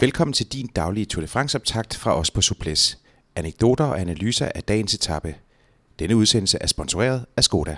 Velkommen 0.00 0.32
til 0.32 0.46
din 0.46 0.66
daglige 0.66 1.04
Tour 1.04 1.20
de 1.20 1.28
France-optakt 1.28 1.96
fra 1.96 2.18
os 2.18 2.30
på 2.30 2.40
Suples. 2.40 2.98
Anekdoter 3.36 3.84
og 3.84 4.00
analyser 4.00 4.48
af 4.54 4.62
dagens 4.62 4.94
etape. 4.94 5.34
Denne 5.98 6.16
udsendelse 6.16 6.58
er 6.60 6.66
sponsoreret 6.66 7.26
af 7.36 7.44
Skoda. 7.44 7.76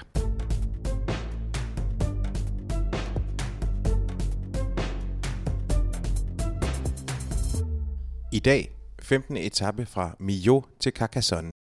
I 8.33 8.39
dag 8.39 8.71
15. 9.03 9.37
etape 9.37 9.87
fra 9.87 10.17
Millau 10.19 10.65
til 10.81 10.93
Carcassonne. 10.93 11.51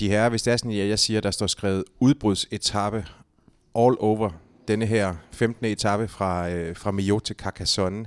De 0.00 0.08
her, 0.08 0.28
hvis 0.28 0.42
det 0.42 0.52
er 0.52 0.56
sådan, 0.56 0.70
at 0.70 0.88
jeg 0.88 0.98
siger, 0.98 1.20
der 1.20 1.30
står 1.30 1.46
skrevet 1.46 1.84
udbrudsetappe 2.00 3.04
all 3.74 3.96
over 4.00 4.47
denne 4.68 4.86
her 4.86 5.14
15. 5.32 5.66
etape 5.66 6.08
fra, 6.08 6.50
øh, 6.50 6.76
fra 6.76 6.90
Millau 6.90 7.18
til 7.18 7.36
Carcassonne. 7.36 8.06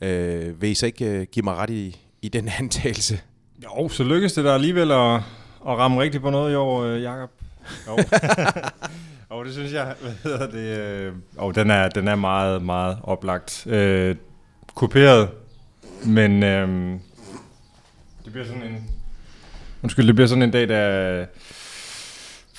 Øh, 0.00 0.62
vil 0.62 0.70
I 0.70 0.74
så 0.74 0.86
ikke 0.86 1.04
øh, 1.04 1.26
give 1.32 1.42
mig 1.42 1.54
ret 1.54 1.70
i, 1.70 2.00
i 2.22 2.28
den 2.28 2.48
antagelse? 2.60 3.20
Jo, 3.64 3.88
så 3.88 4.04
lykkedes 4.04 4.32
det 4.32 4.44
der 4.44 4.54
alligevel 4.54 4.90
at, 4.90 5.14
at 5.66 5.78
ramme 5.78 6.00
rigtigt 6.00 6.22
på 6.22 6.30
noget 6.30 6.52
i 6.52 6.54
år, 6.54 6.82
øh, 6.82 7.02
Jacob. 7.02 7.30
Jo. 7.86 7.98
og 9.30 9.44
det 9.44 9.52
synes 9.52 9.72
jeg, 9.72 9.94
hvad 10.00 10.12
hedder 10.22 10.50
det, 10.50 10.78
øh, 10.78 11.12
og 11.36 11.54
den 11.54 11.70
er, 11.70 11.88
den 11.88 12.08
er 12.08 12.14
meget, 12.14 12.62
meget 12.62 12.98
oplagt. 13.02 13.66
Øh, 13.66 14.16
kuperet, 14.74 15.28
men 16.06 16.42
øh, 16.42 16.98
det 18.24 18.32
bliver 18.32 18.46
sådan 18.46 18.62
en, 18.62 18.90
undskyld, 19.82 20.06
det 20.06 20.14
bliver 20.14 20.28
sådan 20.28 20.42
en 20.42 20.50
dag, 20.50 20.68
der 20.68 21.26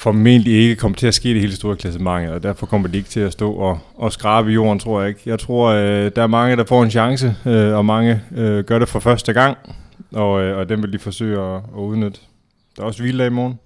formentlig 0.06 0.54
ikke 0.54 0.76
kommer 0.76 0.98
til 0.98 1.08
at 1.08 1.14
ske 1.14 1.30
det 1.30 1.42
hele 1.42 1.56
store 1.56 1.76
klassementet, 1.76 2.34
og 2.34 2.44
derfor 2.44 2.66
kommer 2.66 2.88
de 2.88 2.98
ikke 2.98 3.10
til 3.10 3.20
at 3.20 3.32
stå 3.32 3.54
og, 3.54 3.80
og 3.96 4.14
skrabe 4.14 4.52
i 4.52 4.54
jorden, 4.54 4.80
tror 4.80 5.02
jeg 5.02 5.10
ikke. 5.10 5.22
Jeg 5.26 5.40
tror, 5.40 5.70
øh, 5.70 6.12
der 6.16 6.24
er 6.24 6.28
mange, 6.28 6.56
der 6.56 6.66
får 6.66 6.84
en 6.84 6.92
chance, 6.92 7.36
øh, 7.46 7.74
og 7.74 7.86
mange 7.86 8.22
øh, 8.36 8.64
gør 8.64 8.80
det 8.80 8.90
for 8.90 9.00
første 9.00 9.34
gang, 9.34 9.58
og, 10.12 10.42
øh, 10.42 10.58
og 10.58 10.70
den 10.70 10.82
vil 10.84 10.94
de 10.94 11.00
forsøge 11.00 11.42
at, 11.42 11.56
at 11.56 11.80
udnytte. 11.80 12.20
Der 12.76 12.82
er 12.82 12.88
også 12.88 13.02
hviledag 13.02 13.28
i 13.28 13.30
morgen. 13.30 13.60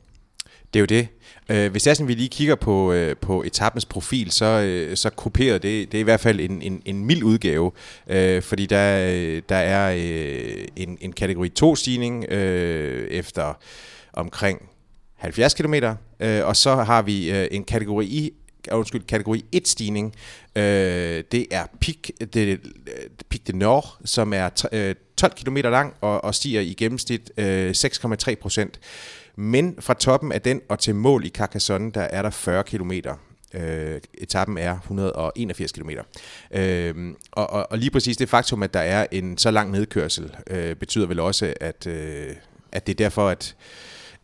Det 0.74 0.80
er 0.80 0.80
jo 0.80 0.86
det. 0.86 1.08
Øh, 1.50 1.72
hvis 1.72 1.84
det 1.84 1.92
er 1.92 1.94
sådan, 1.94 2.08
vi 2.08 2.14
lige 2.14 2.30
kigger 2.30 2.56
på, 2.56 2.94
øh, 2.94 3.16
på 3.22 3.44
etapens 3.44 3.86
profil, 3.86 4.32
så, 4.32 4.46
øh, 4.46 4.98
så 4.98 5.10
koperet 5.10 5.64
det, 5.64 5.92
det 5.92 5.98
er 5.98 6.02
i 6.02 6.04
hvert 6.04 6.20
fald 6.20 6.40
en, 6.40 6.62
en, 6.62 6.82
en 6.86 7.06
mild 7.06 7.24
udgave, 7.24 7.72
øh, 8.10 8.42
fordi 8.42 8.66
der, 8.66 9.42
der 9.50 9.56
er 9.56 9.96
øh, 9.98 10.66
en, 10.76 10.98
en 11.02 11.14
kategori 11.14 11.52
2-stigning 11.64 12.32
øh, 12.32 13.08
efter 13.08 13.58
omkring 14.14 14.62
70 15.20 15.54
km, 15.54 15.74
øh, 16.20 16.46
og 16.48 16.56
så 16.56 16.76
har 16.76 17.02
vi 17.02 17.32
øh, 17.32 17.48
en 17.52 17.64
kategori 17.64 18.06
i 18.06 18.34
øh, 18.72 18.78
undskyld, 18.78 19.04
kategori 19.04 19.46
1 19.52 19.68
stigning. 19.68 20.16
Øh, 20.56 20.64
det 21.32 21.46
er 21.52 21.66
Pic 21.80 21.98
de, 22.34 22.58
Pic 23.30 23.42
de 23.48 23.58
Nord, 23.58 23.98
som 24.06 24.34
er 24.34 24.68
øh, 24.72 24.96
12 25.18 25.34
km 25.34 25.58
lang 25.58 25.94
og, 26.02 26.24
og 26.24 26.36
stiger 26.36 26.62
i 26.62 26.74
gennemsnit 26.74 27.32
øh, 27.38 27.74
6,3 27.78 28.36
procent. 28.36 28.80
Men 29.36 29.76
fra 29.80 29.94
toppen 29.94 30.32
af 30.32 30.42
den 30.42 30.62
og 30.70 30.80
til 30.80 30.96
mål 30.96 31.26
i 31.26 31.30
Carcassonne, 31.30 31.92
der 31.92 32.02
er 32.02 32.22
der 32.22 32.30
40 32.30 32.64
km. 32.64 32.92
Øh, 33.54 34.02
etappen 34.14 34.58
er 34.58 34.78
181 34.80 35.72
km. 35.72 35.90
Øh, 36.52 37.14
og, 37.32 37.50
og, 37.50 37.72
og 37.72 37.78
lige 37.78 37.92
præcis 37.92 38.18
det 38.18 38.30
faktum, 38.30 38.64
at 38.64 38.74
der 38.74 38.80
er 38.80 39.08
en 39.12 39.38
så 39.38 39.52
lang 39.52 39.72
nedkørsel, 39.72 40.36
øh, 40.50 40.76
betyder 40.76 41.08
vel 41.08 41.20
også, 41.20 41.54
at, 41.62 41.88
øh, 41.88 42.36
at 42.72 42.88
det 42.88 42.94
er 42.94 42.98
derfor, 42.98 43.30
at 43.30 43.56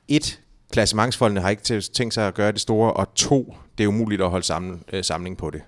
et 0.07 0.39
Klassementsfolkene 0.71 1.41
har 1.41 1.49
ikke 1.49 1.81
tænkt 1.81 2.13
sig 2.13 2.27
at 2.27 2.33
gøre 2.33 2.52
det 2.52 2.61
store, 2.61 2.94
og 2.94 3.16
to, 3.16 3.58
det 3.77 3.83
er 3.83 3.88
umuligt 3.88 4.21
at 4.21 4.30
holde 4.30 4.45
sammen, 4.45 4.83
øh, 4.94 5.03
samling 5.03 5.38
på 5.38 5.49
det. 5.49 5.61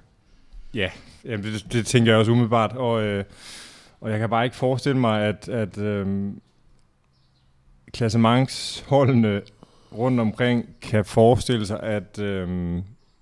Ja, 0.73 0.89
jamen 1.25 1.45
det, 1.45 1.65
det 1.71 1.85
tænker 1.85 2.11
jeg 2.11 2.19
også 2.19 2.31
umiddelbart, 2.31 2.71
og, 2.71 3.03
øh, 3.03 3.23
og 4.01 4.11
jeg 4.11 4.19
kan 4.19 4.29
bare 4.29 4.45
ikke 4.45 4.55
forestille 4.55 4.99
mig, 4.99 5.21
at, 5.21 5.49
at 5.49 5.77
øh, 5.77 6.31
klassementsholdene 7.93 9.41
rundt 9.97 10.19
omkring 10.19 10.65
kan 10.81 11.05
forestille 11.05 11.67
sig, 11.67 11.79
at, 11.83 12.19
øh, 12.19 12.77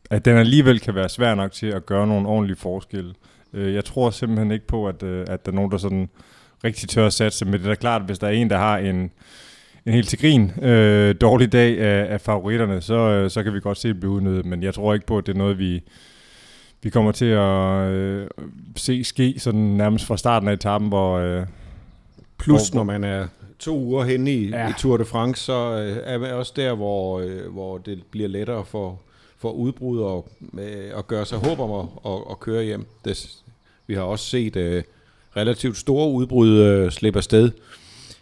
at 0.10 0.26
den 0.26 0.38
alligevel 0.38 0.80
kan 0.80 0.96
være 0.96 1.10
svær 1.10 1.36
nok 1.36 1.52
til 1.52 1.68
at 1.68 1.86
gøre 1.86 2.08
nogle 2.08 2.28
ordentlige 2.28 2.58
forskelle. 2.58 3.14
Øh, 3.54 3.74
jeg 3.74 3.86
tror 3.86 4.10
simpelthen 4.10 4.52
ikke 4.52 4.68
på, 4.68 4.88
at, 4.88 5.04
øh, 5.04 5.26
at 5.30 5.46
der 5.46 5.52
er 5.52 5.56
nogen, 5.56 5.72
der 5.72 5.78
sådan 5.78 6.10
rigtig 6.64 6.90
tør 6.90 7.06
at 7.06 7.14
satse, 7.14 7.46
men 7.46 7.54
det 7.54 7.64
er 7.64 7.68
da 7.68 7.76
klart, 7.76 8.02
at 8.02 8.06
hvis 8.06 8.20
der 8.20 8.28
er 8.28 8.32
en, 8.32 8.50
der 8.50 8.58
har 8.58 8.78
en 8.78 9.12
en 9.86 9.94
helt 9.94 10.10
til 10.10 10.20
grin 10.20 10.52
øh, 10.62 11.16
dårlig 11.22 11.52
dag 11.52 11.80
af, 11.80 12.14
af 12.14 12.22
favoritterne, 12.22 12.82
så, 12.82 12.94
øh, 12.94 13.30
så 13.30 13.44
kan 13.44 13.54
vi 13.54 13.60
godt 13.60 13.78
se 13.78 13.88
det 13.88 14.00
blive 14.00 14.12
udnyttet, 14.12 14.46
men 14.46 14.64
jeg 14.64 14.74
tror 14.74 14.94
ikke 14.94 15.06
på, 15.06 15.18
at 15.18 15.26
det 15.26 15.34
er 15.34 15.38
noget, 15.38 15.60
vi, 15.60 15.84
vi 16.84 16.90
kommer 16.90 17.12
til 17.12 17.26
at 17.26 17.90
øh, 17.90 18.28
se 18.76 19.04
ske 19.04 19.36
sådan 19.38 19.60
nærmest 19.60 20.06
fra 20.06 20.18
starten 20.18 20.50
af 20.50 20.54
etappen, 20.54 20.90
hvor... 20.90 21.18
Øh, 21.18 21.46
Plus 22.38 22.70
hvor, 22.70 22.78
når 22.78 22.84
man 22.84 23.04
er 23.04 23.28
to 23.60 23.80
uger 23.80 24.04
henne 24.04 24.34
i, 24.34 24.50
ja. 24.50 24.70
i 24.70 24.74
Tour 24.78 24.98
de 24.98 25.06
France, 25.06 25.44
så 25.44 25.54
øh, 25.54 25.98
er 26.04 26.18
man 26.18 26.34
også 26.34 26.54
der, 26.56 26.74
hvor, 26.74 27.20
øh, 27.20 27.52
hvor 27.54 27.78
det 27.78 28.04
bliver 28.12 28.28
lettere 28.28 28.66
for, 28.66 29.00
for 29.38 29.52
udbrud 29.52 30.00
og 30.00 30.30
øh, 30.60 30.98
at 30.98 31.08
gøre 31.08 31.26
sig 31.26 31.38
håb 31.38 31.60
om 31.60 31.72
at, 31.72 32.12
at, 32.12 32.20
at 32.32 32.40
køre 32.40 32.64
hjem. 32.64 32.86
Det, 33.06 33.30
vi 33.88 33.94
har 33.94 34.02
også 34.02 34.26
set 34.26 34.56
øh, 34.56 34.84
relativt 35.38 35.78
store 35.78 36.12
udbrud 36.12 36.50
øh, 36.50 36.92
slippe 36.92 37.18
afsted 37.20 37.52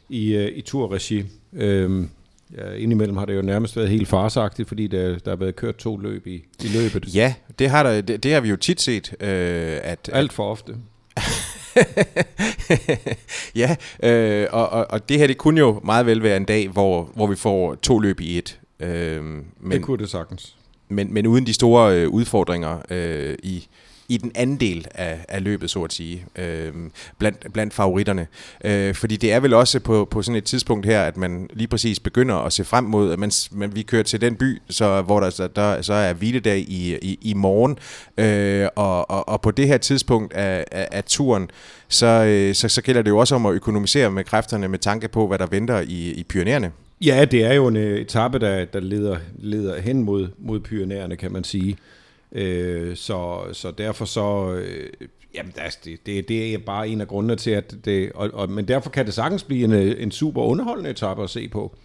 i, 0.09 0.35
øh, 0.35 0.57
i 0.57 0.61
turregi. 0.61 1.23
Øhm, 1.55 2.09
ja, 2.57 2.73
indimellem 2.73 3.17
har 3.17 3.25
det 3.25 3.35
jo 3.35 3.41
nærmest 3.41 3.77
været 3.77 3.89
helt 3.89 4.07
farsagtigt, 4.07 4.67
fordi 4.67 4.87
der, 4.87 5.19
der 5.19 5.31
har 5.31 5.35
været 5.35 5.55
kørt 5.55 5.75
to 5.75 5.97
løb 5.97 6.27
i, 6.27 6.43
i 6.63 6.67
løbet. 6.73 7.15
Ja, 7.15 7.33
det 7.59 7.69
har, 7.69 7.83
der, 7.83 8.01
det, 8.01 8.23
det 8.23 8.33
har 8.33 8.41
vi 8.41 8.49
jo 8.49 8.55
tit 8.55 8.81
set. 8.81 9.15
Øh, 9.19 9.79
at, 9.83 10.09
Alt 10.13 10.33
for 10.33 10.51
ofte. 10.51 10.75
ja, 13.55 13.75
øh, 14.03 14.47
og, 14.51 14.69
og, 14.69 14.87
og 14.89 15.09
det 15.09 15.17
her 15.17 15.27
det 15.27 15.37
kunne 15.37 15.59
jo 15.59 15.81
meget 15.83 16.05
vel 16.05 16.23
være 16.23 16.37
en 16.37 16.45
dag, 16.45 16.67
hvor, 16.67 17.11
hvor 17.15 17.27
vi 17.27 17.35
får 17.35 17.75
to 17.75 17.99
løb 17.99 18.21
i 18.21 18.37
et. 18.37 18.59
Øh, 18.79 19.23
men, 19.23 19.45
det 19.71 19.81
kunne 19.81 19.97
det 19.97 20.09
sagtens. 20.09 20.55
Men, 20.89 21.13
men 21.13 21.27
uden 21.27 21.45
de 21.45 21.53
store 21.53 22.01
øh, 22.01 22.09
udfordringer 22.09 22.77
øh, 22.89 23.35
i, 23.43 23.67
i 24.09 24.17
den 24.17 24.31
anden 24.35 24.59
del 24.59 24.87
af, 24.95 25.25
af 25.29 25.43
løbet, 25.43 25.69
så 25.69 25.83
at 25.83 25.93
sige, 25.93 26.25
øh, 26.35 26.73
blandt, 27.17 27.53
blandt 27.53 27.73
favoritterne. 27.73 28.27
Øh, 28.65 28.95
fordi 28.95 29.15
det 29.15 29.33
er 29.33 29.39
vel 29.39 29.53
også 29.53 29.79
på, 29.79 30.07
på 30.11 30.21
sådan 30.21 30.37
et 30.37 30.43
tidspunkt 30.43 30.85
her, 30.85 31.01
at 31.01 31.17
man 31.17 31.49
lige 31.53 31.67
præcis 31.67 31.99
begynder 31.99 32.35
at 32.35 32.53
se 32.53 32.63
frem 32.63 32.83
mod, 32.83 33.11
at 33.11 33.19
man, 33.19 33.31
man, 33.51 33.75
vi 33.75 33.81
kører 33.81 34.03
til 34.03 34.21
den 34.21 34.35
by, 34.35 34.61
så, 34.69 35.01
hvor 35.01 35.19
der, 35.19 35.47
der 35.55 35.81
så 35.81 35.93
er 35.93 36.13
hviledag 36.13 36.59
i, 36.59 36.97
i, 37.01 37.19
i 37.21 37.33
morgen, 37.33 37.77
øh, 38.17 38.67
og, 38.75 39.11
og, 39.11 39.29
og 39.29 39.41
på 39.41 39.51
det 39.51 39.67
her 39.67 39.77
tidspunkt 39.77 40.33
af, 40.33 40.65
af, 40.71 40.87
af 40.91 41.03
turen, 41.03 41.49
så, 41.87 42.07
øh, 42.07 42.55
så, 42.55 42.69
så 42.69 42.81
gælder 42.81 43.01
det 43.01 43.09
jo 43.09 43.17
også 43.17 43.35
om 43.35 43.45
at 43.45 43.53
økonomisere 43.53 44.11
med 44.11 44.23
kræfterne 44.23 44.67
med 44.67 44.79
tanke 44.79 45.07
på, 45.07 45.27
hvad 45.27 45.39
der 45.39 45.45
venter 45.45 45.79
i, 45.79 46.11
i 46.11 46.23
pionererne. 46.23 46.71
Ja, 47.01 47.25
det 47.25 47.43
er 47.43 47.53
jo 47.53 47.67
en 47.67 47.77
øh, 47.77 47.99
etape, 47.99 48.39
der, 48.39 48.65
der 48.65 48.79
leder, 48.79 49.17
leder 49.39 49.81
hen 49.81 50.03
mod, 50.03 50.27
mod 50.37 50.59
pionererne, 50.59 51.15
kan 51.15 51.31
man 51.31 51.43
sige. 51.43 51.77
Øh, 52.33 52.95
så, 52.95 53.43
så 53.51 53.71
derfor 53.71 54.05
så, 54.05 54.53
øh, 54.53 54.89
jamen 55.35 55.53
altså, 55.57 55.79
det, 55.85 56.05
det, 56.05 56.27
det 56.27 56.53
er 56.53 56.57
bare 56.57 56.87
en 56.87 57.01
af 57.01 57.07
grundene 57.07 57.35
til, 57.35 57.51
at 57.51 57.75
det, 57.85 58.11
og, 58.11 58.29
og, 58.33 58.49
men 58.49 58.67
derfor 58.67 58.89
kan 58.89 59.05
det 59.05 59.13
sagtens 59.13 59.43
blive 59.43 59.63
en, 59.63 59.73
en 59.73 60.11
super 60.11 60.41
underholdende 60.41 60.89
etape 60.89 61.23
at 61.23 61.29
se 61.29 61.47
på. 61.47 61.75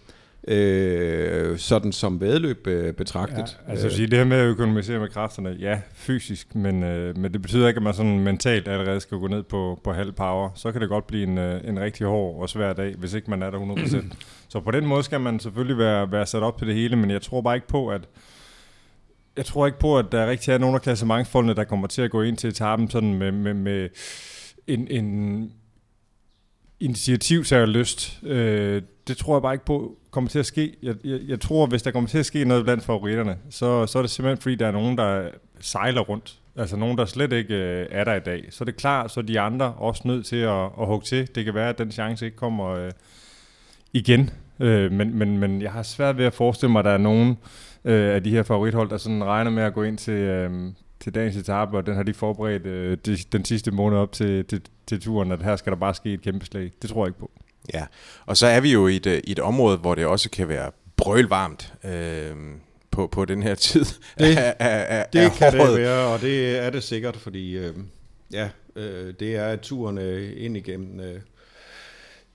Øh, 0.47 1.57
sådan 1.57 1.91
som 1.91 2.21
vedløb 2.21 2.67
øh, 2.67 2.93
betragtet. 2.93 3.57
Ja, 3.67 3.71
altså 3.71 3.87
at 3.87 3.93
sige, 3.93 4.07
det 4.07 4.17
her 4.17 4.25
med 4.25 4.37
at 4.37 4.45
økonomisere 4.45 4.99
med 4.99 5.07
kræfterne, 5.07 5.55
ja, 5.59 5.81
fysisk, 5.93 6.55
men, 6.55 6.83
øh, 6.83 7.17
men 7.17 7.33
det 7.33 7.41
betyder 7.41 7.67
ikke, 7.67 7.77
at 7.77 7.83
man 7.83 7.93
sådan 7.93 8.19
mentalt 8.19 8.67
allerede 8.67 8.99
skal 8.99 9.17
gå 9.17 9.27
ned 9.27 9.43
på, 9.43 9.79
på 9.83 9.93
halv 9.93 10.11
power. 10.11 10.49
Så 10.55 10.71
kan 10.71 10.81
det 10.81 10.89
godt 10.89 11.07
blive 11.07 11.23
en, 11.23 11.37
øh, 11.37 11.61
en 11.67 11.79
rigtig 11.79 12.07
hård 12.07 12.41
og 12.41 12.49
svær 12.49 12.73
dag, 12.73 12.95
hvis 12.97 13.13
ikke 13.13 13.29
man 13.29 13.43
er 13.43 13.49
der 13.51 13.59
100%. 13.59 14.15
så 14.49 14.59
på 14.59 14.71
den 14.71 14.85
måde 14.85 15.03
skal 15.03 15.21
man 15.21 15.39
selvfølgelig 15.39 15.77
være, 15.77 16.11
være 16.11 16.25
sat 16.25 16.43
op 16.43 16.57
til 16.57 16.67
det 16.67 16.75
hele, 16.75 16.95
men 16.95 17.11
jeg 17.11 17.21
tror 17.21 17.41
bare 17.41 17.55
ikke 17.55 17.67
på, 17.67 17.87
at 17.87 18.01
jeg 19.39 19.45
tror 19.45 19.65
ikke 19.65 19.79
på, 19.79 19.97
at 19.97 20.05
der 20.11 20.29
rigtig 20.29 20.51
er 20.51 20.57
nogen 20.57 20.75
af 20.75 20.81
klassementsfoldene, 20.81 21.53
der 21.53 21.63
kommer 21.63 21.87
til 21.87 22.01
at 22.01 22.11
gå 22.11 22.21
ind 22.21 22.37
til 22.37 22.47
etappen 22.47 22.89
sådan 22.89 23.13
med, 23.13 23.31
med, 23.31 23.53
med 23.53 23.89
en, 24.67 24.87
en 24.87 25.51
initiativ, 26.79 27.43
så 27.43 27.55
jeg 27.55 27.67
lyst. 27.67 28.19
Øh, 28.23 28.81
det 29.07 29.17
tror 29.17 29.35
jeg 29.35 29.41
bare 29.41 29.53
ikke 29.53 29.65
på 29.65 29.97
kommer 30.11 30.29
til 30.29 30.39
at 30.39 30.45
ske. 30.45 30.75
Jeg, 30.83 30.95
jeg, 31.03 31.19
jeg 31.27 31.39
tror, 31.39 31.65
hvis 31.65 31.81
der 31.81 31.91
kommer 31.91 32.09
til 32.09 32.17
at 32.17 32.25
ske 32.25 32.45
noget 32.45 32.63
blandt 32.63 32.83
favoritterne, 32.83 33.37
så, 33.49 33.85
så 33.85 33.97
er 33.97 34.03
det 34.03 34.11
simpelthen, 34.11 34.41
fordi 34.41 34.55
der 34.55 34.67
er 34.67 34.71
nogen, 34.71 34.97
der 34.97 35.29
sejler 35.59 36.01
rundt. 36.01 36.39
Altså 36.55 36.75
nogen, 36.75 36.97
der 36.97 37.05
slet 37.05 37.33
ikke 37.33 37.55
øh, 37.55 37.87
er 37.91 38.03
der 38.03 38.15
i 38.15 38.19
dag. 38.19 38.45
Så 38.49 38.63
er 38.63 38.65
det 38.65 38.75
klart, 38.75 39.11
så 39.11 39.19
er 39.19 39.23
de 39.23 39.39
andre 39.39 39.73
også 39.73 40.01
nødt 40.05 40.25
til 40.25 40.35
at, 40.35 40.63
at 40.63 40.85
hugge 40.85 41.05
til. 41.05 41.35
Det 41.35 41.45
kan 41.45 41.53
være, 41.53 41.69
at 41.69 41.77
den 41.77 41.91
chance 41.91 42.25
ikke 42.25 42.37
kommer 42.37 42.67
øh, 42.67 42.91
igen. 43.93 44.29
Øh, 44.59 44.91
men, 44.91 45.17
men, 45.17 45.37
men 45.37 45.61
jeg 45.61 45.71
har 45.71 45.83
svært 45.83 46.17
ved 46.17 46.25
at 46.25 46.33
forestille 46.33 46.71
mig, 46.71 46.79
at 46.79 46.85
der 46.85 46.91
er 46.91 46.97
nogen 46.97 47.37
øh, 47.85 48.15
af 48.15 48.23
de 48.23 48.29
her 48.29 48.43
favorithold, 48.43 48.89
der 48.89 48.97
sådan 48.97 49.23
regner 49.23 49.51
med 49.51 49.63
at 49.63 49.73
gå 49.73 49.83
ind 49.83 49.97
til, 49.97 50.13
øh, 50.13 50.71
til 50.99 51.15
dagens 51.15 51.35
etape, 51.35 51.77
og 51.77 51.85
den 51.85 51.95
har 51.95 52.03
de 52.03 52.13
forberedt 52.13 52.65
øh, 52.65 52.97
de, 53.05 53.17
den 53.31 53.45
sidste 53.45 53.71
måned 53.71 53.97
op 53.97 54.11
til, 54.11 54.45
til, 54.45 54.61
til 54.87 55.01
turen, 55.01 55.31
at 55.31 55.43
her 55.43 55.55
skal 55.55 55.71
der 55.71 55.79
bare 55.79 55.93
ske 55.93 56.13
et 56.13 56.21
kæmpe 56.21 56.45
slag. 56.45 56.71
Det 56.81 56.89
tror 56.89 57.05
jeg 57.05 57.09
ikke 57.09 57.19
på. 57.19 57.31
Ja, 57.73 57.85
og 58.25 58.37
så 58.37 58.47
er 58.47 58.59
vi 58.59 58.73
jo 58.73 58.87
i 58.87 58.95
et, 58.95 59.05
øh, 59.05 59.21
i 59.23 59.31
et 59.31 59.39
område, 59.39 59.77
hvor 59.77 59.95
det 59.95 60.05
også 60.05 60.29
kan 60.29 60.47
være 60.47 60.71
brølvarmt. 60.97 61.73
Øh, 61.83 62.35
på, 62.91 63.07
på 63.07 63.25
den 63.25 63.43
her 63.43 63.55
tid 63.55 63.85
det, 64.19 64.37
af, 64.37 64.55
af, 64.59 65.05
Det 65.13 65.19
af 65.19 65.31
kan 65.31 65.53
det 65.53 65.77
være, 65.77 66.07
og 66.07 66.21
det 66.21 66.65
er 66.65 66.69
det 66.69 66.83
sikkert, 66.83 67.17
fordi 67.17 67.57
øh, 67.57 67.73
ja, 68.33 68.49
øh, 68.75 69.13
det 69.19 69.35
er 69.35 69.55
turen 69.55 69.97
øh, 69.97 70.33
ind 70.37 70.57
igennem... 70.57 70.99
Øh, 70.99 71.19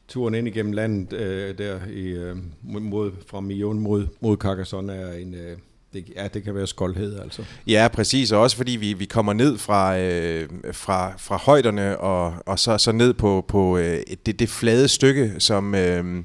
turen 0.08 0.34
ind 0.34 0.48
igennem 0.48 0.72
landet 0.72 1.12
øh, 1.12 1.58
der 1.58 1.78
i, 1.92 2.06
øh, 2.08 2.36
mod, 2.62 3.12
fra 3.26 3.40
Mion 3.40 3.78
mod, 3.78 4.06
mod 4.20 4.36
Carcassonne 4.36 4.92
er 4.92 5.12
en... 5.12 5.34
Øh, 5.34 5.56
det, 5.92 6.04
ja, 6.16 6.28
det 6.28 6.44
kan 6.44 6.54
være 6.54 6.66
skoldhed, 6.66 7.20
altså. 7.20 7.44
Ja, 7.66 7.88
præcis, 7.92 8.32
og 8.32 8.40
også 8.40 8.56
fordi 8.56 8.72
vi, 8.72 8.92
vi 8.92 9.04
kommer 9.04 9.32
ned 9.32 9.58
fra, 9.58 9.98
øh, 9.98 10.48
fra, 10.72 11.12
fra 11.18 11.36
højderne 11.36 11.98
og, 11.98 12.34
og 12.46 12.58
så, 12.58 12.78
så 12.78 12.92
ned 12.92 13.14
på, 13.14 13.44
på 13.48 13.78
øh, 13.78 13.98
det, 14.26 14.38
det 14.38 14.48
flade 14.48 14.88
stykke, 14.88 15.34
som... 15.38 15.74
Øh, 15.74 16.24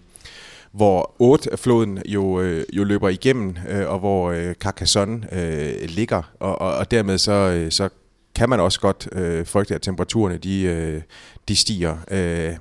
hvor 0.71 1.15
Ote-floden 1.19 1.99
jo, 2.05 2.41
øh, 2.41 2.65
jo 2.73 2.83
løber 2.83 3.09
igennem, 3.09 3.57
øh, 3.69 3.89
og 3.89 3.99
hvor 3.99 4.31
øh, 4.31 4.53
Carcassonne 4.53 5.27
øh, 5.31 5.89
ligger, 5.89 6.31
og, 6.39 6.61
og, 6.61 6.73
og 6.75 6.91
dermed 6.91 7.17
så, 7.17 7.31
øh, 7.31 7.71
så 7.71 7.89
kan 8.35 8.49
man 8.49 8.59
også 8.59 8.79
godt 8.79 9.09
øh, 9.11 9.45
frygte, 9.45 9.75
at 9.75 9.81
temperaturerne 9.81 10.37
de, 10.37 10.61
øh, 10.61 11.01
de 11.47 11.55
stiger 11.55 11.97
øh, 12.11 12.55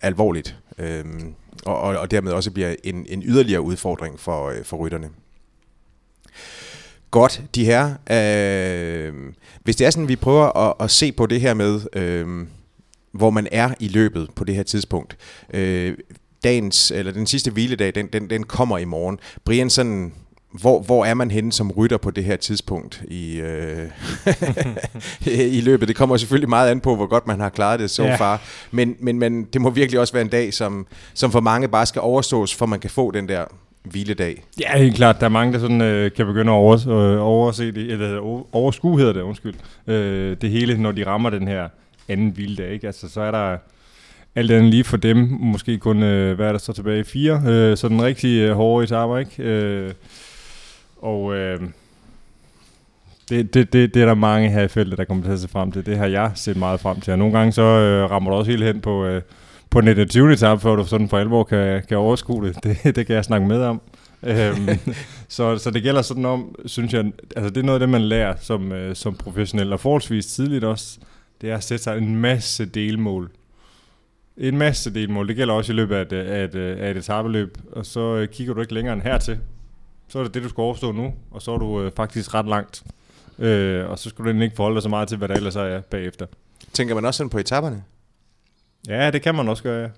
alvorligt, 0.00 0.56
øh, 0.78 1.04
og, 1.64 1.80
og, 1.80 1.98
og 1.98 2.10
dermed 2.10 2.32
også 2.32 2.50
bliver 2.50 2.74
en, 2.84 3.06
en 3.08 3.22
yderligere 3.22 3.60
udfordring 3.60 4.20
for, 4.20 4.48
øh, 4.48 4.64
for 4.64 4.76
rytterne. 4.76 5.08
Godt, 7.10 7.42
de 7.54 7.64
her. 7.64 7.94
Øh, 8.10 9.14
hvis 9.62 9.76
det 9.76 9.86
er 9.86 9.90
sådan, 9.90 10.08
vi 10.08 10.16
prøver 10.16 10.56
at, 10.56 10.74
at 10.80 10.90
se 10.90 11.12
på 11.12 11.26
det 11.26 11.40
her 11.40 11.54
med, 11.54 11.80
øh, 11.92 12.46
hvor 13.12 13.30
man 13.30 13.48
er 13.52 13.74
i 13.80 13.88
løbet 13.88 14.28
på 14.36 14.44
det 14.44 14.54
her 14.54 14.62
tidspunkt. 14.62 15.16
Øh, 15.54 15.96
dagens, 16.44 16.90
eller 16.90 17.12
den 17.12 17.26
sidste 17.26 17.50
hviledag, 17.50 17.94
den, 17.94 18.06
den, 18.06 18.30
den 18.30 18.44
kommer 18.44 18.78
i 18.78 18.84
morgen. 18.84 19.18
Brian, 19.44 19.70
sådan, 19.70 20.12
hvor, 20.52 20.80
hvor 20.80 21.04
er 21.04 21.14
man 21.14 21.30
henne 21.30 21.52
som 21.52 21.70
rytter 21.70 21.96
på 21.96 22.10
det 22.10 22.24
her 22.24 22.36
tidspunkt 22.36 23.02
i, 23.08 23.40
øh, 23.40 23.86
i 25.56 25.60
løbet? 25.60 25.88
Det 25.88 25.96
kommer 25.96 26.16
selvfølgelig 26.16 26.48
meget 26.48 26.70
an 26.70 26.80
på, 26.80 26.96
hvor 26.96 27.06
godt 27.06 27.26
man 27.26 27.40
har 27.40 27.48
klaret 27.48 27.80
det 27.80 27.90
så 27.90 28.04
ja. 28.04 28.16
far. 28.16 28.42
Men, 28.70 28.96
men, 28.98 29.18
men 29.18 29.44
det 29.44 29.60
må 29.60 29.70
virkelig 29.70 30.00
også 30.00 30.12
være 30.12 30.22
en 30.22 30.28
dag, 30.28 30.54
som, 30.54 30.86
som 31.14 31.32
for 31.32 31.40
mange 31.40 31.68
bare 31.68 31.86
skal 31.86 32.02
overstås, 32.02 32.54
for 32.54 32.66
man 32.66 32.80
kan 32.80 32.90
få 32.90 33.10
den 33.10 33.28
der 33.28 33.44
hviledag. 33.82 34.44
Ja, 34.60 34.78
helt 34.78 34.96
klart. 34.96 35.20
Der 35.20 35.26
er 35.26 35.30
mange, 35.30 35.52
der 35.52 35.58
sådan, 35.58 35.80
øh, 35.80 36.12
kan 36.12 36.26
begynde 36.26 36.52
at 36.52 36.56
over, 36.56 36.88
øh, 36.88 37.26
overse 37.26 37.72
det, 37.72 37.92
eller 37.92 38.18
overskue 38.52 38.98
hedder 38.98 39.12
det, 39.12 39.20
undskyld, 39.20 39.54
øh, 39.86 40.36
det 40.40 40.50
hele, 40.50 40.82
når 40.82 40.92
de 40.92 41.06
rammer 41.06 41.30
den 41.30 41.48
her 41.48 41.68
anden 42.08 42.30
hviledag. 42.30 42.72
Ikke? 42.72 42.86
Altså, 42.86 43.08
så 43.08 43.20
er 43.20 43.30
der 43.30 43.56
alt 44.34 44.50
andet 44.50 44.70
lige 44.70 44.84
for 44.84 44.96
dem, 44.96 45.16
måske 45.40 45.78
kun, 45.78 46.02
øh, 46.02 46.36
hvad 46.36 46.46
er 46.46 46.52
der 46.52 46.58
så 46.58 46.72
tilbage, 46.72 47.04
fire, 47.04 47.42
øh, 47.46 47.76
så 47.76 47.88
den 47.88 48.02
rigtig 48.02 48.38
øh, 48.38 48.56
hårde 48.56 48.84
etaper, 48.84 49.18
ikke? 49.18 49.42
Øh, 49.42 49.92
og 51.02 51.34
øh, 51.36 51.60
det, 53.28 53.54
det, 53.54 53.72
det, 53.72 53.94
det 53.94 54.02
er 54.02 54.06
der 54.06 54.14
mange 54.14 54.50
her 54.50 54.62
i 54.62 54.68
feltet, 54.68 54.98
der 54.98 55.04
kommer 55.04 55.24
til 55.24 55.32
at 55.32 55.40
se 55.40 55.48
frem 55.48 55.72
til. 55.72 55.86
Det 55.86 55.98
har 55.98 56.06
jeg 56.06 56.32
set 56.34 56.56
meget 56.56 56.80
frem 56.80 57.00
til. 57.00 57.12
Og 57.12 57.18
nogle 57.18 57.38
gange 57.38 57.52
så 57.52 57.62
øh, 57.62 58.10
rammer 58.10 58.30
du 58.30 58.36
også 58.36 58.50
helt 58.50 58.64
hen 58.64 58.80
på, 58.80 59.04
øh, 59.04 59.22
på 59.70 59.80
den 59.80 60.08
20. 60.08 60.32
etape, 60.32 60.60
før 60.60 60.76
du 60.76 60.84
sådan 60.84 61.08
for 61.08 61.18
alvor 61.18 61.44
kan, 61.44 61.82
kan 61.88 61.96
overskue 61.96 62.46
det. 62.46 62.64
det. 62.64 62.96
Det 62.96 63.06
kan 63.06 63.16
jeg 63.16 63.24
snakke 63.24 63.46
med 63.46 63.62
om. 63.62 63.80
øhm, 64.22 64.68
så, 65.28 65.58
så 65.58 65.70
det 65.70 65.82
gælder 65.82 66.02
sådan 66.02 66.24
om, 66.24 66.54
synes 66.66 66.92
jeg, 66.92 67.12
altså 67.36 67.50
det 67.50 67.56
er 67.56 67.64
noget 67.64 67.76
af 67.76 67.80
det, 67.80 67.88
man 67.88 68.02
lærer 68.02 68.34
som, 68.40 68.72
øh, 68.72 68.96
som 68.96 69.14
professionel, 69.14 69.72
og 69.72 69.80
forholdsvis 69.80 70.26
tidligt 70.26 70.64
også, 70.64 70.98
det 71.40 71.50
er 71.50 71.56
at 71.56 71.64
sætte 71.64 71.84
sig 71.84 71.98
en 71.98 72.16
masse 72.16 72.66
delmål 72.66 73.30
en 74.36 74.58
masse 74.58 74.94
delmål. 74.94 75.28
Det 75.28 75.36
gælder 75.36 75.54
også 75.54 75.72
i 75.72 75.76
løbet 75.76 75.96
af 75.96 76.02
et, 76.02 76.12
af 76.12 76.44
et, 76.44 76.54
af 76.54 76.90
et 76.90 76.96
etabeløb. 76.96 77.58
Og 77.72 77.86
så 77.86 78.16
øh, 78.16 78.28
kigger 78.28 78.54
du 78.54 78.60
ikke 78.60 78.74
længere 78.74 78.94
end 78.94 79.02
hertil. 79.02 79.38
Så 80.10 80.18
er 80.18 80.22
det 80.22 80.34
det, 80.34 80.42
du 80.42 80.48
skal 80.48 80.62
overstå 80.62 80.92
nu. 80.92 81.14
Og 81.30 81.42
så 81.42 81.54
er 81.54 81.58
du 81.58 81.82
øh, 81.82 81.92
faktisk 81.96 82.34
ret 82.34 82.46
langt. 82.46 82.82
Øh, 83.38 83.90
og 83.90 83.98
så 83.98 84.08
skal 84.08 84.24
du 84.24 84.40
ikke 84.40 84.56
forholde 84.56 84.74
dig 84.74 84.82
så 84.82 84.88
meget 84.88 85.08
til, 85.08 85.18
hvad 85.18 85.28
der 85.28 85.34
ellers 85.34 85.56
er 85.56 85.80
bagefter. 85.80 86.26
Tænker 86.72 86.94
man 86.94 87.04
også 87.04 87.18
sådan 87.18 87.30
på 87.30 87.38
etaperne? 87.38 87.84
Ja, 88.88 89.10
det 89.10 89.22
kan 89.22 89.34
man 89.34 89.48
også 89.48 89.62
gøre, 89.62 89.80
ja. 89.80 89.88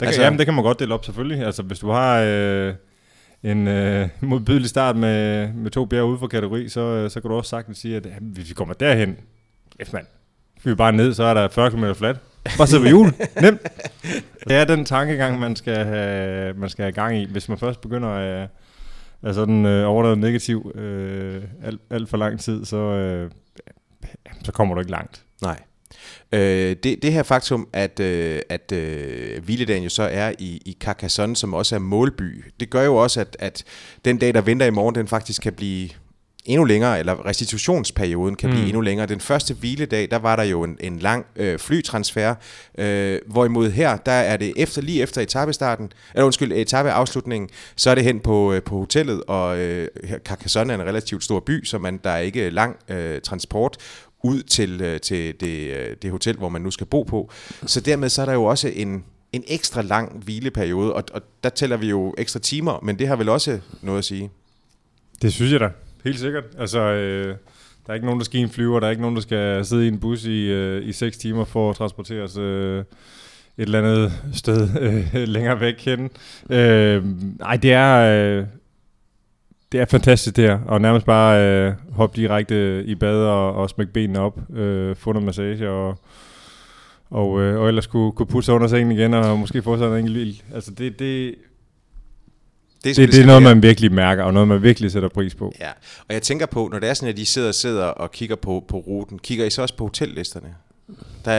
Der 0.00 0.06
altså, 0.06 0.18
kan, 0.20 0.24
jamen, 0.24 0.38
det 0.38 0.46
kan 0.46 0.54
man 0.54 0.64
godt 0.64 0.80
dele 0.80 0.94
op 0.94 1.04
selvfølgelig. 1.04 1.46
Altså, 1.46 1.62
hvis 1.62 1.78
du 1.78 1.90
har 1.90 2.20
øh, 2.26 2.74
en 3.42 3.68
øh, 3.68 4.08
modbydelig 4.20 4.68
start 4.68 4.96
med, 4.96 5.48
med 5.52 5.70
to 5.70 5.84
bjerge 5.84 6.06
ude 6.06 6.18
for 6.18 6.26
kategori, 6.26 6.68
så, 6.68 6.80
øh, 6.80 7.10
så 7.10 7.20
kan 7.20 7.30
du 7.30 7.36
også 7.36 7.48
sagtens 7.48 7.78
sige, 7.78 7.96
at 7.96 8.06
jamen, 8.06 8.30
hvis 8.30 8.48
vi 8.48 8.54
kommer 8.54 8.74
derhen, 8.74 9.16
efter 9.78 9.94
mand, 9.94 10.06
vi 10.64 10.74
bare 10.74 10.92
ned, 10.92 11.14
så 11.14 11.24
er 11.24 11.34
der 11.34 11.48
40 11.48 11.70
km 11.70 11.84
flat. 11.94 12.16
Bare 12.58 12.66
sidde 12.66 12.82
på 12.82 12.88
hjul. 12.88 13.06
Nemt. 13.42 13.60
Det 14.48 14.56
er 14.56 14.64
den 14.64 14.84
tankegang, 14.84 15.38
man 15.38 15.56
skal 15.56 15.84
have, 15.84 16.54
man 16.54 16.68
skal 16.68 16.82
have 16.82 16.92
gang 16.92 17.16
i. 17.16 17.24
Hvis 17.24 17.48
man 17.48 17.58
først 17.58 17.80
begynder 17.80 18.08
at 18.08 18.48
er 19.22 19.32
sådan 19.32 19.66
øh, 19.66 19.88
overdrevet 19.88 20.18
negativ 20.18 20.72
øh, 20.74 21.42
alt, 21.62 21.80
alt 21.90 22.08
for 22.08 22.16
lang 22.16 22.40
tid, 22.40 22.64
så, 22.64 22.76
øh, 22.76 23.30
så 24.44 24.52
kommer 24.52 24.74
du 24.74 24.80
ikke 24.80 24.90
langt. 24.90 25.24
Nej. 25.42 25.60
Øh, 26.32 26.76
det, 26.82 27.02
det 27.02 27.12
her 27.12 27.22
faktum, 27.22 27.68
at, 27.72 28.00
øh, 28.00 28.40
at 28.48 28.72
øh, 28.72 29.44
hviledagen 29.44 29.82
jo 29.82 29.88
så 29.88 30.02
er 30.02 30.32
i, 30.38 30.62
i 30.66 30.76
Carcassonne, 30.80 31.36
som 31.36 31.54
også 31.54 31.74
er 31.74 31.78
målby, 31.78 32.44
det 32.60 32.70
gør 32.70 32.82
jo 32.82 32.96
også, 32.96 33.20
at, 33.20 33.36
at 33.38 33.64
den 34.04 34.18
dag, 34.18 34.34
der 34.34 34.40
venter 34.40 34.66
i 34.66 34.70
morgen, 34.70 34.94
den 34.94 35.06
faktisk 35.06 35.42
kan 35.42 35.52
blive 35.52 35.88
endnu 36.44 36.64
længere, 36.64 36.98
eller 36.98 37.26
restitutionsperioden 37.26 38.34
kan 38.36 38.50
blive 38.50 38.62
mm. 38.62 38.68
endnu 38.68 38.80
længere. 38.80 39.06
Den 39.06 39.20
første 39.20 39.54
hviledag, 39.54 40.10
der 40.10 40.16
var 40.16 40.36
der 40.36 40.42
jo 40.42 40.64
en, 40.64 40.76
en 40.80 40.98
lang 40.98 41.26
øh, 41.36 41.58
flytransfer, 41.58 42.34
øh, 42.78 43.18
hvorimod 43.26 43.70
her, 43.70 43.96
der 43.96 44.12
er 44.12 44.36
det 44.36 44.52
efter 44.56 44.82
lige 44.82 45.02
efter 45.02 45.20
etappestarten, 45.20 45.92
eller 46.14 46.24
undskyld, 46.24 46.52
etappeafslutningen, 46.52 47.48
så 47.76 47.90
er 47.90 47.94
det 47.94 48.04
hen 48.04 48.20
på, 48.20 48.52
øh, 48.52 48.62
på 48.62 48.78
hotellet, 48.78 49.22
og 49.26 49.58
øh, 49.58 49.88
Carcassonne 50.24 50.72
er 50.72 50.78
en 50.78 50.86
relativt 50.86 51.24
stor 51.24 51.40
by, 51.40 51.64
så 51.64 51.78
man, 51.78 52.00
der 52.04 52.10
er 52.10 52.18
ikke 52.18 52.50
lang 52.50 52.76
øh, 52.88 53.20
transport 53.20 53.76
ud 54.24 54.42
til, 54.42 54.80
øh, 54.80 55.00
til 55.00 55.34
det, 55.40 55.76
øh, 55.76 55.96
det 56.02 56.10
hotel, 56.10 56.36
hvor 56.36 56.48
man 56.48 56.62
nu 56.62 56.70
skal 56.70 56.86
bo 56.86 57.02
på. 57.02 57.30
Så 57.66 57.80
dermed 57.80 58.08
så 58.08 58.22
er 58.22 58.26
der 58.26 58.32
jo 58.32 58.44
også 58.44 58.68
en, 58.68 59.04
en 59.32 59.44
ekstra 59.46 59.82
lang 59.82 60.24
hvileperiode, 60.24 60.92
og, 60.92 61.04
og 61.12 61.22
der 61.44 61.48
tæller 61.48 61.76
vi 61.76 61.88
jo 61.88 62.14
ekstra 62.18 62.40
timer, 62.40 62.80
men 62.82 62.98
det 62.98 63.08
har 63.08 63.16
vel 63.16 63.28
også 63.28 63.60
noget 63.82 63.98
at 63.98 64.04
sige. 64.04 64.30
Det 65.22 65.32
synes 65.32 65.52
jeg 65.52 65.60
da. 65.60 65.68
Helt 66.04 66.18
sikkert. 66.18 66.44
Altså, 66.58 66.80
øh, 66.80 67.36
der 67.86 67.92
er 67.92 67.94
ikke 67.94 68.06
nogen, 68.06 68.20
der 68.20 68.24
skal 68.24 68.40
i 68.40 68.42
en 68.42 68.48
flyver, 68.48 68.80
der 68.80 68.86
er 68.86 68.90
ikke 68.90 69.02
nogen, 69.02 69.16
der 69.16 69.22
skal 69.22 69.64
sidde 69.64 69.84
i 69.84 69.88
en 69.88 70.00
bus 70.00 70.24
i, 70.24 70.50
øh, 70.50 70.88
i 70.88 70.92
6 70.92 71.18
timer 71.18 71.44
for 71.44 71.70
at 71.70 71.76
transporteres 71.76 72.36
øh, 72.36 72.78
et 72.78 72.84
eller 73.56 73.78
andet 73.78 74.12
sted 74.32 74.68
øh, 74.80 75.28
længere 75.34 75.60
væk 75.60 75.84
hen. 75.84 76.10
Øh, 76.50 77.04
ej, 77.40 77.56
det 77.56 77.72
er... 77.72 77.96
Øh, 78.38 78.46
det 79.72 79.80
er 79.80 79.84
fantastisk 79.84 80.36
det 80.36 80.44
her, 80.44 80.58
og 80.66 80.80
nærmest 80.80 81.06
bare 81.06 81.44
øh, 81.44 81.72
hoppe 81.92 82.20
direkte 82.20 82.84
i 82.84 82.94
bad 82.94 83.16
og, 83.16 83.54
og 83.54 83.70
smække 83.70 83.92
benene 83.92 84.20
op, 84.20 84.40
øh, 84.56 84.96
få 84.96 85.12
noget 85.12 85.26
massage 85.26 85.70
og, 85.70 85.98
og, 87.10 87.40
øh, 87.40 87.60
og 87.60 87.68
ellers 87.68 87.86
kunne, 87.86 88.12
kunne 88.12 88.26
putte 88.26 88.46
sig 88.46 88.54
under 88.54 88.66
sengen 88.66 88.92
igen 88.92 89.14
og 89.14 89.38
måske 89.38 89.62
få 89.62 89.78
sig 89.78 89.86
en 89.86 89.96
enkelt 89.96 90.16
lille. 90.16 90.34
Altså 90.54 90.70
det, 90.70 90.98
det, 90.98 91.34
det, 92.84 92.96
det, 92.96 93.12
det 93.12 93.20
er 93.20 93.26
noget, 93.26 93.42
man 93.42 93.62
virkelig 93.62 93.92
mærker, 93.92 94.22
og 94.22 94.32
noget, 94.32 94.48
man 94.48 94.62
virkelig 94.62 94.92
sætter 94.92 95.08
pris 95.08 95.34
på. 95.34 95.52
Ja, 95.60 95.70
og 96.08 96.14
jeg 96.14 96.22
tænker 96.22 96.46
på, 96.46 96.68
når 96.72 96.78
det 96.78 96.88
er 96.88 96.94
sådan, 96.94 97.08
at 97.08 97.16
de 97.16 97.26
sidder, 97.26 97.52
sidder 97.52 97.84
og 97.84 98.12
kigger 98.12 98.36
på, 98.36 98.64
på 98.68 98.76
ruten, 98.78 99.18
kigger 99.18 99.44
I 99.44 99.50
så 99.50 99.62
også 99.62 99.76
på 99.76 99.84
hotellisterne? 99.84 100.54
Der, 101.24 101.32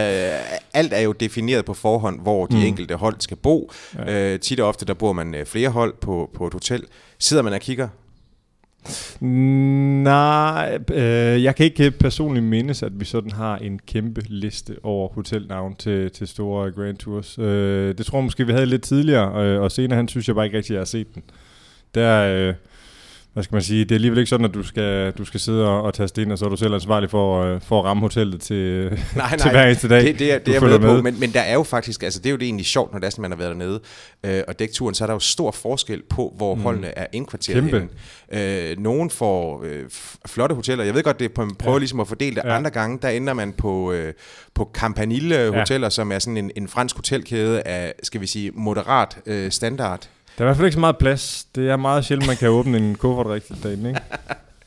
alt 0.73 0.93
er 0.93 0.99
jo 0.99 1.11
defineret 1.11 1.65
på 1.65 1.73
forhånd, 1.73 2.21
hvor 2.21 2.45
de 2.45 2.55
mm. 2.55 2.61
enkelte 2.63 2.95
hold 2.95 3.15
skal 3.19 3.37
bo. 3.37 3.71
Ja. 3.95 4.33
Øh, 4.33 4.39
tit 4.39 4.59
og 4.59 4.67
ofte, 4.67 4.85
der 4.85 4.93
bor 4.93 5.13
man 5.13 5.35
øh, 5.35 5.45
flere 5.45 5.69
hold 5.69 5.93
på, 6.01 6.29
på 6.33 6.47
et 6.47 6.53
hotel. 6.53 6.83
Sidder 7.19 7.43
man 7.43 7.53
og 7.53 7.59
kigger 7.59 7.87
Nej, 9.21 10.79
øh, 10.91 11.43
jeg 11.43 11.55
kan 11.55 11.65
ikke 11.65 11.91
personligt 11.91 12.45
mindes, 12.45 12.83
at 12.83 12.99
vi 12.99 13.05
sådan 13.05 13.31
har 13.31 13.57
en 13.57 13.79
kæmpe 13.87 14.21
liste 14.27 14.75
over 14.83 15.09
hotelnavn 15.13 15.75
til, 15.75 16.11
til 16.11 16.27
store 16.27 16.71
Grand 16.71 16.97
Tours. 16.97 17.39
Øh, 17.39 17.97
det 17.97 18.05
tror 18.05 18.17
jeg 18.17 18.23
måske, 18.23 18.45
vi 18.45 18.51
havde 18.51 18.65
lidt 18.65 18.81
tidligere, 18.81 19.45
øh, 19.45 19.61
og 19.61 19.71
senere 19.71 19.95
han 19.95 20.07
synes 20.07 20.27
jeg 20.27 20.35
bare 20.35 20.45
ikke 20.45 20.57
rigtig, 20.57 20.73
at 20.73 20.75
jeg 20.75 20.79
har 20.79 20.85
set 20.85 21.15
den. 21.15 21.23
Der, 21.95 22.47
øh, 22.47 22.53
hvad 23.39 23.43
skal 23.43 23.55
man 23.55 23.61
sige, 23.61 23.83
det 23.83 23.91
er 23.91 23.95
alligevel 23.95 24.19
ikke 24.19 24.29
sådan, 24.29 24.45
at 24.45 24.53
du 24.53 24.63
skal, 24.63 25.11
du 25.11 25.25
skal 25.25 25.39
sidde 25.39 25.67
og, 25.67 25.81
og 25.81 25.93
taste 25.93 26.21
ind, 26.21 26.31
og 26.31 26.37
så 26.37 26.45
er 26.45 26.49
du 26.49 26.55
selv 26.55 26.73
ansvarlig 26.73 27.09
for, 27.09 27.43
øh, 27.43 27.61
for 27.61 27.79
at 27.79 27.85
ramme 27.85 28.01
hotellet 28.01 28.41
til, 28.41 28.89
nej, 28.89 28.99
nej, 29.15 29.37
til 29.37 29.51
hver 29.51 29.65
eneste 29.65 29.89
dag. 29.89 30.03
Det, 30.03 30.19
det, 30.19 30.33
er, 30.33 30.39
det 30.39 30.55
er 30.55 30.69
jeg 30.69 30.79
med 30.81 30.95
på, 30.95 31.01
men, 31.01 31.19
men 31.19 31.33
der 31.33 31.41
er 31.41 31.53
jo 31.53 31.63
faktisk, 31.63 32.03
altså 32.03 32.19
det 32.19 32.25
er 32.25 32.31
jo 32.31 32.37
det 32.37 32.45
egentlig 32.45 32.65
sjovt, 32.65 32.91
når 32.91 32.99
det 32.99 33.05
er 33.05 33.09
sådan, 33.09 33.21
man 33.21 33.31
har 33.31 33.37
været 33.37 33.49
dernede 33.49 33.79
øh, 34.23 34.43
og 34.47 34.59
dækturen, 34.59 34.95
så 34.95 35.03
er 35.03 35.05
der 35.05 35.13
jo 35.13 35.19
stor 35.19 35.51
forskel 35.51 36.01
på, 36.09 36.33
hvor 36.37 36.55
mm. 36.55 36.61
holdene 36.61 36.87
er 36.87 37.05
indkvarteret 37.13 37.63
Kæmpe. 37.63 37.87
henne. 38.31 38.71
Øh, 38.71 38.79
nogen 38.79 39.09
får 39.09 39.63
øh, 39.65 39.83
flotte 40.25 40.55
hoteller, 40.55 40.83
jeg 40.83 40.93
ved 40.93 41.03
godt, 41.03 41.19
det 41.19 41.25
er 41.25 41.29
på, 41.29 41.45
man 41.45 41.55
prøver 41.55 41.75
ja. 41.75 41.79
ligesom 41.79 41.99
at 41.99 42.07
fordele 42.07 42.35
det. 42.35 42.41
Ja. 42.45 42.55
Andre 42.55 42.69
gange, 42.69 42.99
der 43.01 43.09
ender 43.09 43.33
man 43.33 43.53
på, 43.53 43.91
øh, 43.91 44.13
på 44.53 44.71
Campanile 44.73 45.51
Hoteller, 45.51 45.85
ja. 45.85 45.89
som 45.89 46.11
er 46.11 46.19
sådan 46.19 46.37
en, 46.37 46.51
en 46.55 46.67
fransk 46.67 46.95
hotelkæde 46.95 47.61
af, 47.61 47.93
skal 48.03 48.21
vi 48.21 48.27
sige, 48.27 48.51
moderat 48.53 49.17
øh, 49.25 49.51
standard. 49.51 50.09
Der 50.39 50.45
er 50.45 50.47
i 50.47 50.49
hvert 50.49 50.57
fald 50.57 50.65
ikke 50.65 50.73
så 50.73 50.79
meget 50.79 50.97
plads. 50.97 51.47
Det 51.55 51.69
er 51.69 51.77
meget 51.77 52.05
sjældent, 52.05 52.27
man 52.27 52.37
kan 52.37 52.49
åbne 52.49 52.77
en 52.77 52.95
kuffert 52.95 53.27
rigtigt 53.27 53.63
derinde, 53.63 53.89
ikke? 53.89 54.01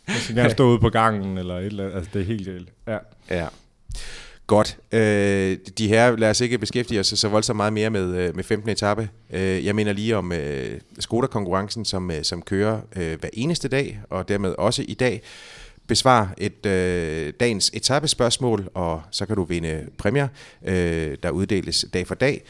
Man 0.08 0.16
skal 0.16 0.36
gerne 0.36 0.50
stå 0.50 0.68
ude 0.68 0.78
på 0.78 0.88
gangen, 0.88 1.38
eller 1.38 1.58
et 1.58 1.66
eller 1.66 1.84
andet. 1.84 1.96
Altså, 1.96 2.10
det 2.14 2.20
er 2.20 2.26
helt 2.26 2.46
galt. 2.46 2.68
Ja. 2.86 2.98
ja. 3.30 3.46
Godt. 4.46 4.78
Øh, 4.92 5.58
de 5.78 5.88
her, 5.88 6.16
lad 6.16 6.30
os 6.30 6.40
ikke 6.40 6.58
beskæftige 6.58 7.00
os 7.00 7.06
så 7.06 7.28
voldsomt 7.28 7.56
meget 7.56 7.72
mere 7.72 7.90
med, 7.90 8.14
øh, 8.16 8.36
med 8.36 8.44
15. 8.44 8.70
etape. 8.70 9.08
Øh, 9.30 9.64
jeg 9.66 9.74
mener 9.74 9.92
lige 9.92 10.16
om 10.16 10.32
øh, 10.32 10.80
Skoda-konkurrencen, 10.98 11.84
som, 11.84 12.10
øh, 12.10 12.22
som 12.22 12.42
kører 12.42 12.80
hver 12.94 13.30
eneste 13.32 13.68
dag, 13.68 14.00
og 14.10 14.28
dermed 14.28 14.54
også 14.58 14.84
i 14.88 14.94
dag. 14.94 15.22
Besvar 15.86 16.34
et 16.38 16.66
øh, 16.66 17.32
dagens 17.40 17.70
etappespørgsmål, 17.74 18.68
og 18.74 19.02
så 19.10 19.26
kan 19.26 19.36
du 19.36 19.44
vinde 19.44 19.86
præmier, 19.98 20.28
øh, 20.64 21.16
der 21.22 21.30
uddeles 21.30 21.84
dag 21.92 22.06
for 22.06 22.14
dag. 22.14 22.44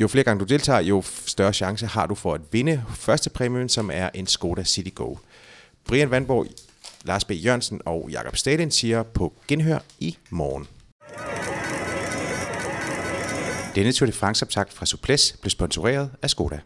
Jo 0.00 0.08
flere 0.08 0.24
gange 0.24 0.40
du 0.40 0.44
deltager, 0.44 0.80
jo 0.80 1.02
større 1.26 1.52
chance 1.52 1.86
har 1.86 2.06
du 2.06 2.14
for 2.14 2.34
at 2.34 2.40
vinde 2.52 2.84
første 2.88 3.30
præmien, 3.30 3.68
som 3.68 3.90
er 3.92 4.08
en 4.14 4.26
Skoda 4.26 4.64
City 4.64 4.90
Go. 4.94 5.14
Brian 5.84 6.10
Vandborg, 6.10 6.46
Lars 7.04 7.24
B. 7.24 7.30
Jørgensen 7.30 7.80
og 7.84 8.08
Jakob 8.10 8.36
Stalin 8.36 8.70
siger 8.70 9.02
på 9.02 9.32
genhør 9.48 9.78
i 9.98 10.16
morgen. 10.30 10.66
Denne 13.74 13.92
Tour 13.92 14.06
de 14.06 14.12
France-optakt 14.12 14.72
fra 14.72 14.86
Suples 14.86 15.36
blev 15.40 15.50
sponsoreret 15.50 16.10
af 16.22 16.30
Skoda. 16.30 16.60